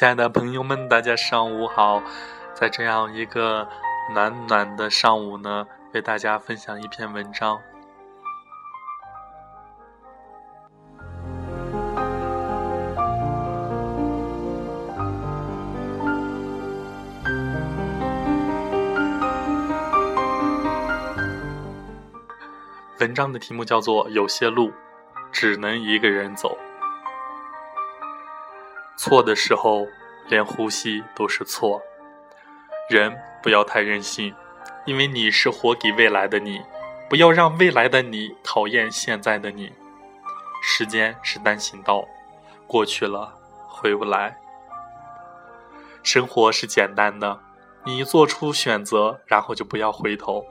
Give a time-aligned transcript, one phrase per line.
[0.00, 2.02] 亲爱的朋友们，大家上午好！
[2.54, 3.68] 在这样一个
[4.14, 7.60] 暖暖的上午呢，为大家分享一篇文章。
[23.00, 24.72] 文章的题目叫做《有些路
[25.30, 26.56] 只能一个人走》。
[29.02, 29.86] 错的时候，
[30.28, 31.80] 连呼吸都是错。
[32.90, 34.34] 人不要太任性，
[34.84, 36.60] 因为你是活给未来的你，
[37.08, 39.72] 不要让未来的你讨厌现在的你。
[40.62, 42.06] 时间是单行道，
[42.66, 43.32] 过去了
[43.66, 44.36] 回不来。
[46.02, 47.40] 生活是简单的，
[47.86, 50.44] 你做出选择，然后就不要回头。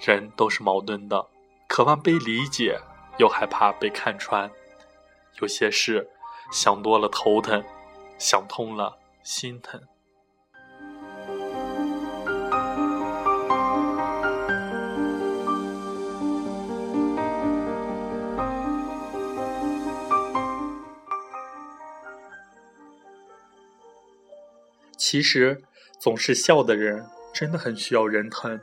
[0.00, 1.24] 人都是矛盾的，
[1.68, 2.80] 渴望被理解，
[3.18, 4.50] 又害怕被看穿。
[5.40, 6.10] 有些事
[6.50, 7.62] 想多了头疼。
[8.18, 9.80] 想通了，心疼。
[24.96, 25.62] 其实，
[26.00, 28.60] 总是笑的人真的很需要人疼。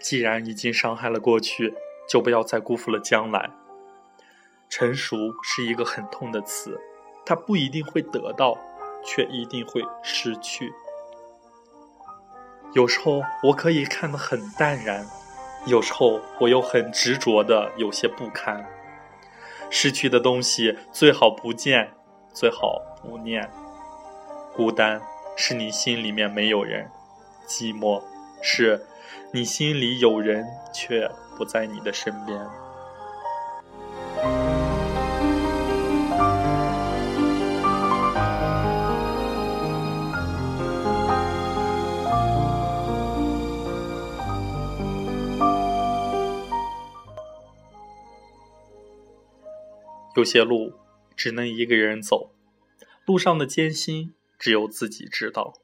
[0.00, 1.72] 既然已经伤害了过去，
[2.08, 3.50] 就不要再辜负了将来。
[4.68, 6.80] 成熟是一个很痛的词。
[7.24, 8.56] 他不一定会得到，
[9.04, 10.72] 却一定会失去。
[12.72, 15.06] 有时候我可以看得很淡然，
[15.66, 18.64] 有时候我又很执着的有些不堪。
[19.70, 21.92] 失去的东西最好不见，
[22.32, 23.48] 最好不念。
[24.54, 25.00] 孤单
[25.36, 26.90] 是你心里面没有人，
[27.46, 28.02] 寂寞
[28.42, 28.84] 是
[29.32, 32.38] 你心里有人却不在你的身边。
[50.20, 50.74] 有些路
[51.16, 52.34] 只能一个人走，
[53.06, 55.54] 路上的艰辛只有自己知道。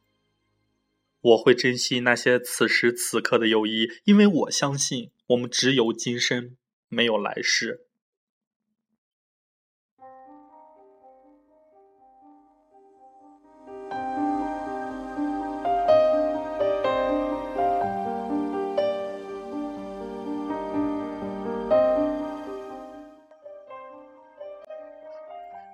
[1.21, 6.57] 我会珍惜那些此时此刻的友谊，因为我相信我们只有今生，
[6.89, 7.86] 没有来世。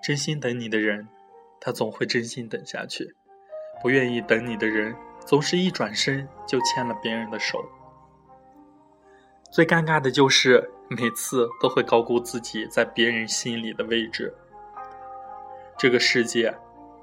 [0.02, 1.06] 真心等你的人，
[1.60, 3.04] 他总会真心等下去；
[3.80, 4.92] 不愿意等你的人，
[5.24, 7.64] 总是一转身就牵了别人的手。
[9.52, 14.34] 最尴尬的就是每次都会高估自己在别人心里的位置。
[15.78, 16.52] 这个世界，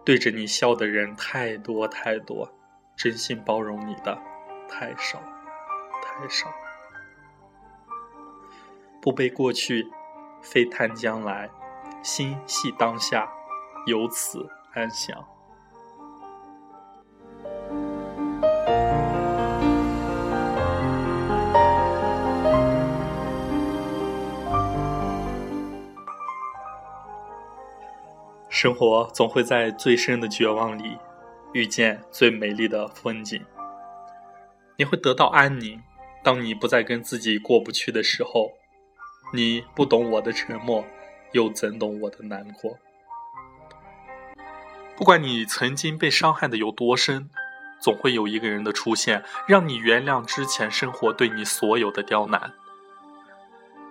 [0.03, 2.51] 对着你笑的人太多太多，
[2.97, 4.17] 真心包容你的
[4.67, 5.21] 太少
[6.01, 6.51] 太少。
[9.01, 9.87] 不背过去，
[10.41, 11.49] 非谈将来。
[12.01, 13.29] 心系当下，
[13.85, 15.17] 由此安详。
[28.49, 30.97] 生活总会在最深的绝望里
[31.53, 33.41] 遇见最美丽的风景。
[34.75, 35.81] 你会得到安宁。
[36.21, 38.51] 当你不再跟自己过不去的时候，
[39.33, 40.83] 你不懂我的沉默。
[41.31, 42.77] 又怎懂我的难过？
[44.95, 47.29] 不管你曾经被伤害的有多深，
[47.79, 52.53] 总会有一个人的出现，让你原谅之前生活对你所有的刁难。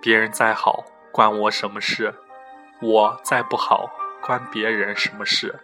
[0.01, 2.13] 别人再好，关我什么事？
[2.81, 3.89] 我再不好，
[4.21, 5.59] 关别人什么事？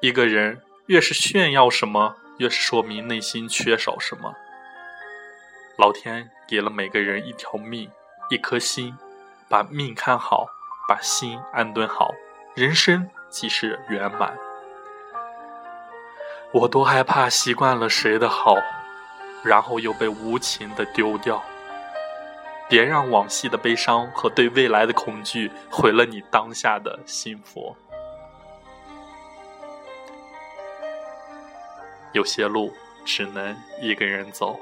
[0.00, 4.34] 一个人越是炫耀什么，越是说明内心缺少什么。
[5.76, 7.90] 老天给了每个人一条命，
[8.30, 8.96] 一颗心。
[9.48, 10.46] 把命看好，
[10.88, 12.12] 把心安顿好，
[12.54, 14.36] 人生即是圆满。
[16.52, 18.56] 我多害怕习惯了谁的好，
[19.44, 21.42] 然后又被无情的丢掉。
[22.68, 27.76] 别让往昔的悲伤和对未来的恐惧毁了你当下的幸福。
[32.12, 32.72] 有些路
[33.04, 34.58] 只能一个人走。